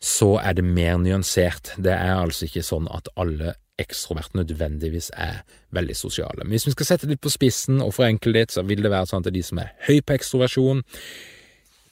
[0.03, 1.73] så er det mer nyansert.
[1.81, 5.43] Det er altså ikke sånn at alle ekstroverte nødvendigvis er
[5.77, 6.45] veldig sosiale.
[6.45, 8.93] Men hvis vi skal sette det litt på spissen og forenkle litt, så vil det
[8.93, 10.85] være sånn at de som er høy på ekstroversjon,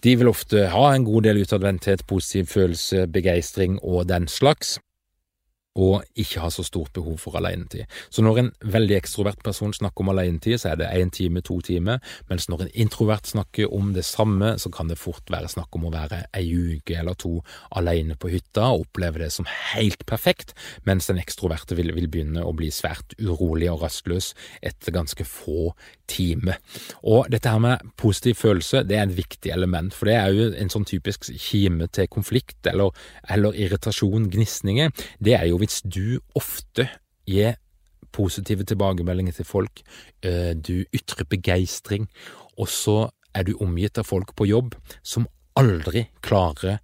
[0.05, 4.79] de vil ofte ha en god del utadvendthet, positiv følelse, begeistring og den slags
[5.75, 7.89] og ikke ha så stort behov for alenetid.
[8.11, 11.59] Så når en veldig ekstrovert person snakker om alenetid, så er det én time, to
[11.67, 11.99] timer,
[12.31, 15.89] mens når en introvert snakker om det samme, så kan det fort være snakk om
[15.89, 17.41] å være ei uke eller to
[17.75, 20.55] alene på hytta og oppleve det som helt perfekt,
[20.87, 24.33] mens den ekstroverte vil, vil begynne å bli svært urolig og rastløs
[24.63, 25.73] etter ganske få
[26.11, 26.61] timer.
[27.03, 30.49] Og dette her med positiv følelse, det er et viktig element, for det er jo
[30.61, 32.93] en sånn typisk kime til konflikt eller,
[33.33, 34.93] eller irritasjon, gnisninger.
[35.19, 36.89] Det er jo hvis du ofte
[37.25, 37.57] gir
[38.15, 39.81] positive tilbakemeldinger til folk,
[40.23, 42.09] eh, du ytrer begeistring,
[42.59, 46.79] og så er du omgitt av folk på jobb som aldri klarer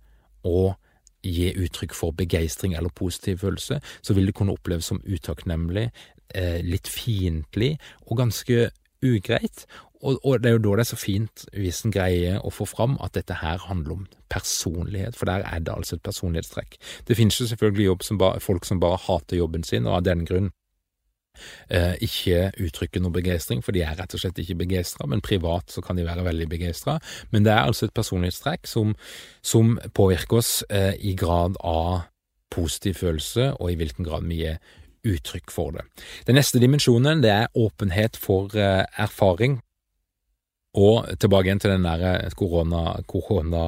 [0.45, 0.75] å
[1.23, 5.91] gi uttrykk for begeistring eller positiv følelse, så vil det kunne oppleves som utakknemlig,
[6.35, 8.71] eh, litt fiendtlig og ganske
[9.05, 9.67] ugreit.
[10.01, 12.65] Og, og, det er jo da det er så fint hvis en greier å få
[12.69, 16.79] fram at dette her handler om personlighet, for der er det altså et personlighetstrekk.
[17.09, 20.25] Det finnes jo selvfølgelig som bare, folk som bare hater jobben sin, og av den
[20.29, 20.49] grunn
[21.69, 25.73] eh, ikke uttrykker noe begeistring, for de er rett og slett ikke begeistra, men privat
[25.73, 26.97] så kan de være veldig begeistra.
[27.35, 28.97] Men det er altså et personlighetstrekk som,
[29.45, 32.07] som påvirker oss eh, i grad av
[32.51, 34.59] positiv følelse, og i hvilken grad vi er
[35.07, 35.87] uttrykk for det.
[36.27, 39.61] Den neste dimensjonen det er åpenhet for uh, erfaring.
[40.79, 43.63] Og tilbake igjen til den der koronasituasjonen, korona,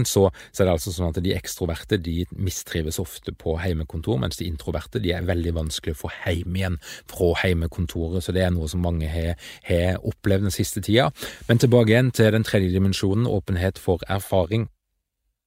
[0.00, 4.16] eh, så, så, er det altså sånn at de ekstroverte de mistrives ofte på heimekontor,
[4.22, 6.80] mens de introverte de er veldig vanskelig å få hjem igjen
[7.12, 8.24] fra heimekontoret.
[8.24, 11.10] Så det er noe som mange har opplevd den siste tida.
[11.50, 14.70] Men tilbake igjen til den tredje dimensjonen, åpenhet for erfaring.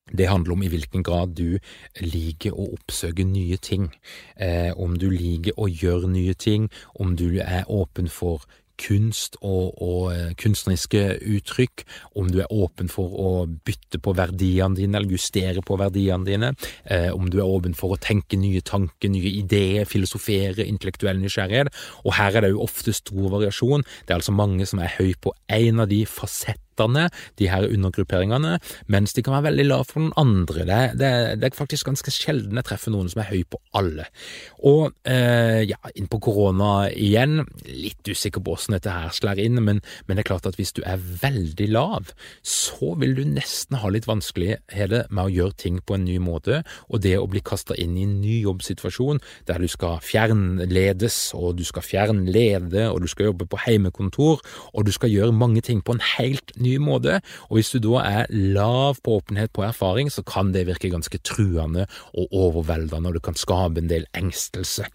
[0.10, 1.60] Det handler om i hvilken grad du
[2.02, 3.92] liker å oppsøke nye ting,
[4.36, 8.44] eh, om du liker å gjøre nye ting, om du er åpen for
[8.82, 11.84] kunst og, og, eh, kunstneriske uttrykk,
[12.18, 16.54] om du er åpen for å bytte på verdiene dine eller justere på verdiene dine,
[16.86, 21.70] eh, om du er åpen for å tenke nye tanker, nye ideer, filosofere, intellektuell nysgjerrighet.
[22.06, 23.86] Og her er det jo ofte stor variasjon.
[24.06, 27.68] Det er altså mange som er høy på én av de fasettene elitene, de her
[27.68, 30.66] undergrupperingene, mens de kan være veldig lave for noen andre.
[30.66, 34.08] Det, det, det, er faktisk ganske sjelden jeg treffer noen som er høy på alle.
[34.64, 39.62] Og eh, ja, inn på korona igjen, litt usikker på åssen dette her slår inn,
[39.62, 42.12] men, men, det er klart at hvis du er veldig lav,
[42.44, 46.62] så vil du nesten ha litt vanskeligheter med å gjøre ting på en ny måte,
[46.90, 51.58] og det å bli kasta inn i en ny jobbsituasjon der du skal fjernledes, og
[51.60, 54.42] du skal fjernlede, og du skal jobbe på heimekontor,
[54.72, 58.04] og du skal gjøre mange ting på en helt ny måte, og hvis du da
[58.06, 63.20] er lav på åpenhet på erfaring, så kan det virke ganske truende og overveldende, og
[63.20, 64.88] det kan skape en del engstelse.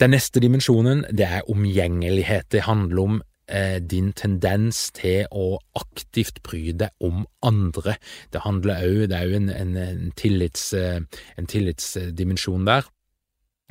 [0.00, 2.50] Den neste dimensjonen, det er omgjengelighet.
[2.52, 7.94] Det handler om eh, din tendens til å aktivt bry deg om andre.
[8.34, 11.00] Det handler òg, det er jo en, en, en, tillits, eh,
[11.38, 12.90] en tillitsdimensjon der.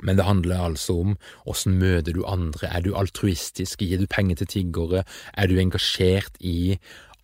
[0.01, 1.17] Men det handler altså om
[1.49, 5.03] åssen møter du andre, er du altruistisk, gir du penger til tiggere,
[5.37, 6.79] er du engasjert i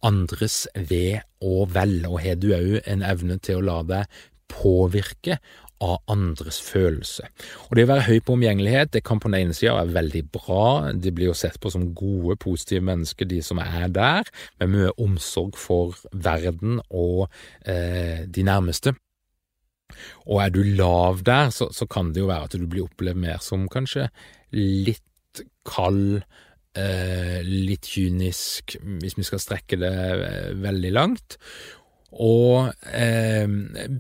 [0.06, 5.40] andres ve og vel, og har du òg en evne til å la deg påvirke
[5.80, 7.28] av andres følelse.
[7.70, 10.24] Og det å være høy på omgjengelighet, det kan på den ene sida være veldig
[10.34, 14.28] bra, de blir jo sett på som gode, positive mennesker, de som er der,
[14.60, 17.30] med mye omsorg for verden og
[17.64, 18.96] eh, de nærmeste.
[20.28, 23.24] Og er du lav der, så, så, kan det jo være at du blir opplevd
[23.26, 24.10] mer som kanskje
[24.56, 26.22] litt kald,
[26.78, 31.38] eh, litt kynisk, hvis vi skal strekke det eh, veldig langt.
[32.18, 33.46] Og eh,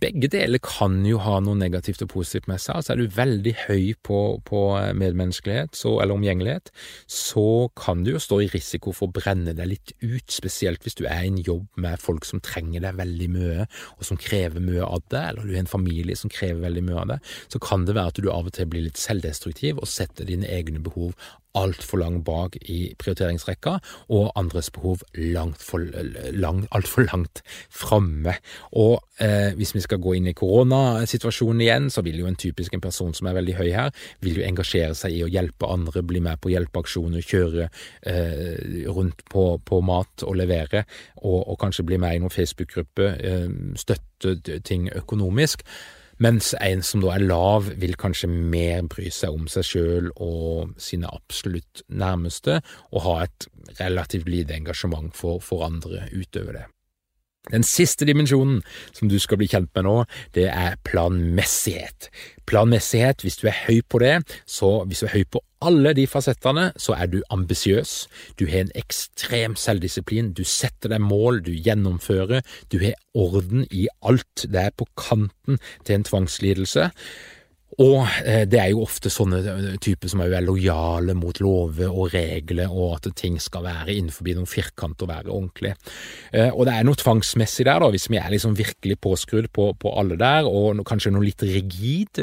[0.01, 2.79] begge deler kan jo ha noe negativt og positivt med seg.
[2.79, 4.19] Altså er du veldig høy på,
[4.49, 4.61] på
[4.97, 6.71] medmenneskelighet så, eller omgjengelighet,
[7.05, 10.97] så kan du jo stå i risiko for å brenne deg litt ut, spesielt hvis
[10.97, 14.63] du er i en jobb med folk som trenger deg veldig mye, og som krever
[14.63, 17.19] mye av det, eller du er en familie som krever veldig mye av det.
[17.53, 20.49] Så kan det være at du av og til blir litt selvdestruktiv og setter dine
[20.49, 21.13] egne behov
[21.57, 23.77] altfor langt bak i prioriteringsrekka,
[24.13, 25.81] og andres behov langt for,
[26.35, 28.35] langt framme.
[28.77, 32.73] Og eh, hvis vi skal gå inn i koronasituasjonen igjen, så vil jo en typisk
[32.73, 36.03] en person som er veldig høy her, vil jo engasjere seg i å hjelpe andre,
[36.05, 40.85] bli med på hjelpeaksjoner, kjøre eh, rundt på, på, mat og levere,
[41.23, 43.47] og, og kanskje bli med i noen Facebook-gruppe, eh,
[43.79, 45.65] støtte ting økonomisk.
[46.19, 50.73] Mens en som da er lav, vil kanskje mer bry seg om seg sjøl og
[50.81, 52.59] sine absolutt nærmeste,
[52.91, 53.47] og ha et
[53.79, 56.65] relativt lite engasjement for, for andre utover det.
[57.49, 58.59] Den siste dimensjonen
[58.91, 59.95] som du skal bli kjent med nå,
[60.35, 62.09] det er planmessighet.
[62.49, 66.05] Planmessighet, hvis du er høy på det, så hvis du er høy på alle de
[66.07, 68.07] fasettene, så er du ambisiøs,
[68.39, 73.87] du har en ekstrem selvdisiplin, du setter deg mål, du gjennomfører, du har orden i
[74.05, 76.89] alt, det er på kanten til en tvangslidelse.
[77.77, 82.15] Og eh, det er jo ofte sånne eh, typer som er lojale mot lover og
[82.15, 85.75] regler, og at ting skal være innenfor noen firkant og være ordentlig.
[86.33, 89.69] Eh, og det er noe tvangsmessig der, da, hvis vi er liksom virkelig påskrudd på,
[89.79, 92.19] på, alle der, og kanskje noe litt rigid,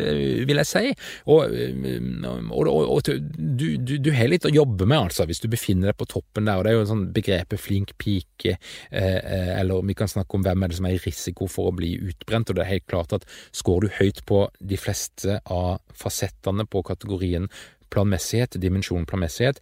[0.49, 0.93] vil jeg si.
[1.31, 5.49] Og, og, og, og du, du, du, har litt å jobbe med, altså, hvis du
[5.53, 6.59] befinner deg på toppen der.
[6.59, 8.57] og Det er jo sånn begrepet flink pike,
[8.91, 11.95] eller vi kan snakke om hvem er det som er i risiko for å bli
[12.11, 13.27] utbrent, og det er helt klart at
[13.57, 17.49] skårer du høyt på de fleste av fasettene på kategorien
[17.93, 19.61] planmessighet, dimensjonen planmessighet,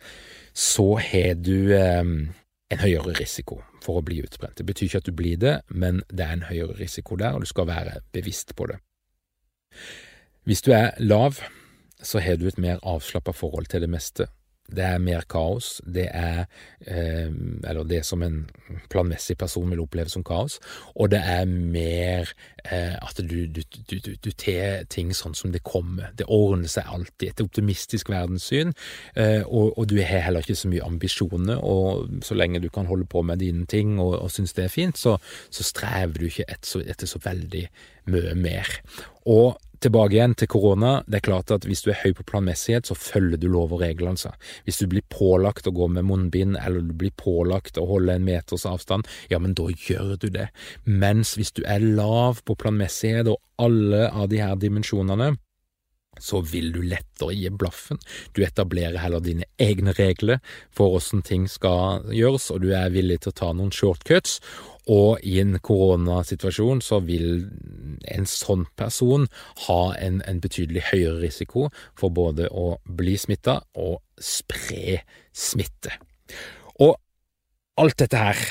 [0.53, 2.03] så har du eh,
[2.75, 4.57] en høyere risiko for å bli utbrent.
[4.59, 7.45] Det betyr ikke at du blir det, men det er en høyere risiko der, og
[7.45, 8.79] du skal være bevisst på det.
[10.49, 11.41] Hvis du er lav,
[12.05, 14.29] så har du et mer avslappa forhold til det meste.
[14.73, 15.81] Det er mer kaos.
[15.85, 16.47] Det er
[16.87, 17.31] eh,
[17.69, 18.47] Eller det som en
[18.91, 20.59] planmessig person vil oppleve som kaos.
[20.95, 22.33] Og det er mer
[22.65, 23.61] eh, at du, du,
[23.91, 26.15] du, du ter ting sånn som det kommer.
[26.17, 27.29] Det ordner seg alltid.
[27.29, 28.73] Et optimistisk verdenssyn.
[29.15, 31.61] Eh, og, og, du har heller ikke så mye ambisjoner.
[31.61, 34.73] Og så lenge du kan holde på med dine ting og, og synes det er
[34.73, 35.19] fint, så,
[35.53, 37.67] så strever du ikke etter så, etter så veldig
[38.13, 38.71] mye mer.
[39.29, 39.55] Og
[39.85, 40.95] Tilbake igjen til korona.
[41.05, 43.83] Det er klart at hvis du er høy på planmessighet, så følger du lov og
[43.83, 44.33] regler, altså.
[44.65, 48.25] Hvis du blir pålagt å gå med munnbind, eller du blir pålagt å holde en
[48.25, 50.49] meters avstand, ja, men da gjør du det.
[50.89, 55.35] Mens hvis du er lav på planmessighet og alle av de her dimensjonene,
[56.21, 58.01] så vil du lettere gi blaffen.
[58.35, 60.41] Du etablerer heller dine egne regler
[60.75, 64.41] for hvordan ting skal gjøres, og du er villig til å ta noen shortcuts.
[64.91, 67.47] Og i en koronasituasjon så vil
[68.13, 69.29] en sånn person
[69.65, 75.01] ha en, en betydelig høyere risiko for både å bli smitta og spre
[75.33, 75.97] smitte.
[76.85, 76.99] Og
[77.81, 78.45] alt dette her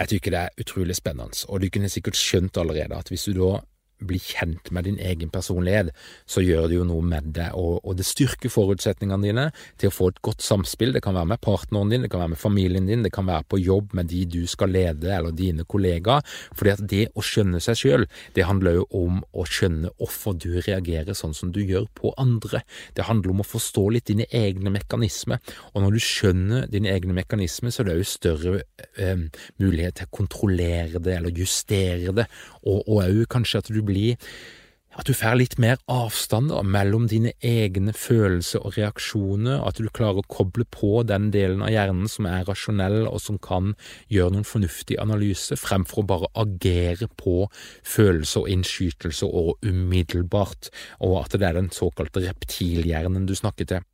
[0.00, 3.34] jeg tykker det er utrolig spennende, og du kunne sikkert skjønt allerede at hvis du
[3.36, 3.58] da
[4.06, 5.92] bli kjent med din egen personlighet,
[6.28, 9.46] så gjør det jo noe med det, og, og, det styrker forutsetningene dine
[9.80, 10.94] til å få et godt samspill.
[10.94, 13.46] Det kan være med partneren din, det kan være med familien din, det kan være
[13.50, 16.24] på jobb med de du skal lede, eller dine kollegaer.
[16.56, 20.60] fordi at det å skjønne seg sjøl, det handler jo om å skjønne hvorfor du
[20.60, 22.62] reagerer sånn som du gjør på andre.
[22.94, 25.40] Det handler om å forstå litt dine egne mekanismer,
[25.74, 28.54] og når du skjønner dine egne mekanismer, så er det jo større
[28.96, 29.26] eh,
[29.60, 32.26] mulighet til å kontrollere det, eller justere det,
[32.68, 34.14] og òg kanskje at du bli
[34.98, 39.86] at du får litt mer avstand da, mellom dine egne følelser og reaksjoner, at du
[39.94, 43.74] klarer å koble på den delen av hjernen som er rasjonell og som kan
[44.10, 47.44] gjøre noen fornuftig analyse, fremfor å bare agere på
[47.86, 50.72] følelser og innskytelser og umiddelbart,
[51.06, 53.89] og at det er den såkalte reptilhjernen du snakker til.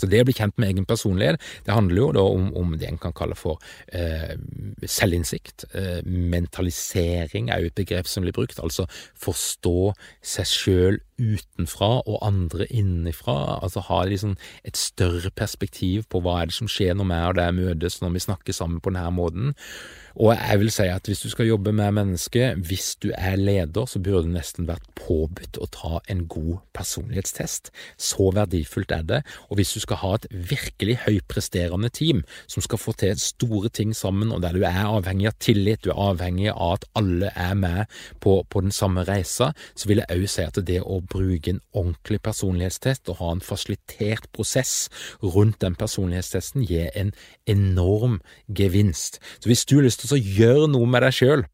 [0.00, 2.88] Så det å bli kjent med egen personlighet, det handler jo da om, om det
[2.88, 3.60] en kan kalle for
[3.92, 4.32] eh,
[4.88, 5.66] selvinnsikt.
[5.76, 8.86] Eh, mentalisering er jo et begrep som blir brukt, altså
[9.20, 9.92] forstå
[10.32, 13.58] seg sjøl utenfra og andre innenfra.
[13.60, 17.36] Altså ha liksom et større perspektiv på hva er det som skjer når vi og
[17.42, 19.52] deg møtes, når vi snakker sammen på denne måten.
[20.14, 23.86] Og jeg vil si at hvis du skal jobbe med mennesker, hvis du er leder,
[23.86, 27.70] så burde det nesten vært påbudt å ta en god personlighetstest.
[27.96, 29.20] Så verdifullt er det.
[29.48, 33.94] Og hvis du skal ha et virkelig høypresterende team som skal få til store ting
[33.96, 37.54] sammen, og der du er avhengig av tillit, du er avhengig av at alle er
[37.58, 37.84] med
[38.20, 41.62] på, på den samme reisa, så vil jeg òg si at det å bruke en
[41.72, 44.88] ordentlig personlighetstest og ha en fasilitert prosess
[45.22, 47.12] rundt den personlighetstesten, gir en
[47.50, 49.18] enorm gevinst.
[49.40, 51.44] Så hvis du har lyst til å gjøre noe med deg sjøl,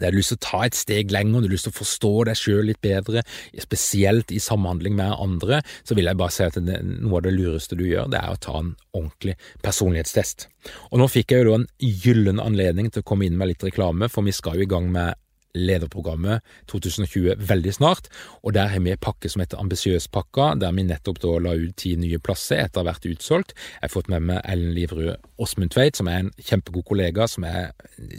[0.00, 2.12] det er lyst til å ta et steg lenger, du har lyst til å forstå
[2.28, 3.22] deg sjøl litt bedre,
[3.62, 7.78] spesielt i samhandling med andre, så vil jeg bare si at noe av det lureste
[7.78, 10.48] du gjør, det er å ta en ordentlig personlighetstest.
[10.90, 13.66] Og nå fikk jeg jo da en gyllen anledning til å komme inn med litt
[13.66, 15.14] reklame, for vi skal jo i gang med
[15.54, 18.08] lederprogrammet 2020 veldig snart,
[18.42, 21.76] og der har vi en pakke som heter Ambisiøspakka, der vi nettopp da la ut
[21.80, 23.54] ti nye plasser etter å ha vært utsolgt.
[23.54, 27.46] Jeg har fått med meg Ellen Livrud Åsmund Tveit, som er en kjempegod kollega, som
[27.48, 27.72] er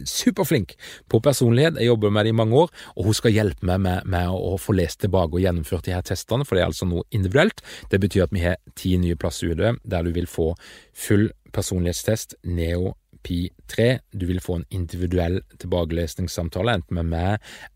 [0.08, 0.76] superflink
[1.12, 1.80] på personlighet.
[1.80, 4.56] Jeg jobber med det i mange år, og hun skal hjelpe meg med, med å
[4.62, 7.64] få lest tilbake og gjennomført de her testene, for det er altså noe individuelt.
[7.92, 10.54] Det betyr at vi har ti nye plasser ute, der du vil få
[10.96, 12.96] full personlighetstest, neo
[13.26, 13.88] Pi 3.
[14.14, 17.32] Du vil få en individuell tilbakelesningssamtale, enten med meg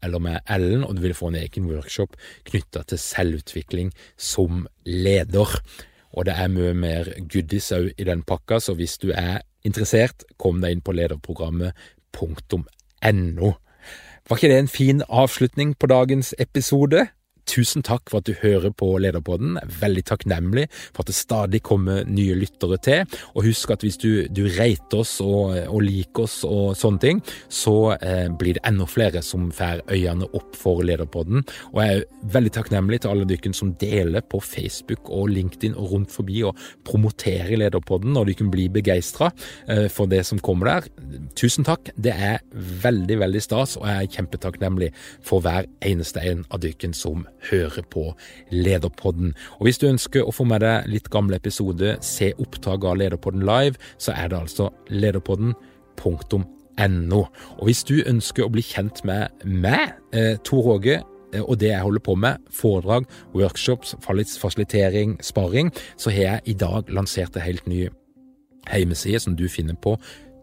[0.06, 2.12] eller med Ellen, og du vil få en egen workshop
[2.50, 5.50] knytta til selvutvikling som leder.
[6.14, 10.24] Og det er mye mer goodies òg i den pakka, så hvis du er interessert,
[10.38, 13.50] kom deg inn på lederprogrammet.no.
[14.30, 17.08] Var ikke det en fin avslutning på dagens episode?
[17.50, 19.58] Tusen takk for at du hører på Lederpodden.
[19.58, 23.18] Er veldig takknemlig for at det stadig kommer nye lyttere til.
[23.34, 27.22] Og husk at hvis du, du rater oss og, og, liker oss og sånne ting,
[27.50, 31.42] så eh, blir det enda flere som får øynene opp for Lederpodden.
[31.74, 35.96] Og jeg er veldig takknemlig til alle dere som deler på Facebook og LinkedIn og
[35.96, 39.32] rundt forbi og promoterer Lederpodden, og dere blir begeistra
[39.68, 40.90] eh, for det som kommer der.
[41.40, 41.90] Tusen takk.
[41.98, 42.44] Det er
[42.86, 44.94] veldig, veldig stas, og jeg er kjempetakknemlig
[45.26, 48.06] for hver eneste en av dere som høre på
[48.52, 49.34] Lederpodden.
[49.60, 53.46] Og hvis du ønsker å få med deg litt gamle episoder, se opptak av Lederpodden
[53.48, 57.22] live, så er det altså lederpodden.no.
[57.58, 61.02] Og hvis du ønsker å bli kjent med meg, eh, Tor Åge,
[61.34, 63.96] eh, og det jeg holder på med, foredrag, workshops,
[64.40, 67.88] fasilitering, sparring, så har jeg i dag lansert en helt ny
[68.70, 69.98] hjemmeside som du finner på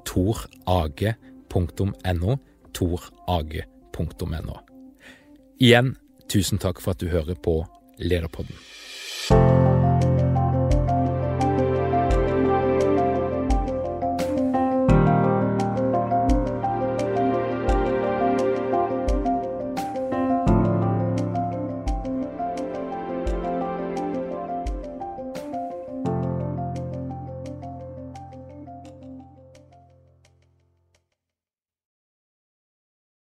[0.07, 2.37] torage.no.
[2.77, 4.57] torage.no.
[5.57, 5.95] Igjen
[6.29, 7.61] Tusen takk for at du hører på
[7.99, 9.76] Lederpodden.